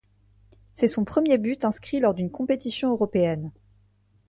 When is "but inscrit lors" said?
1.37-2.15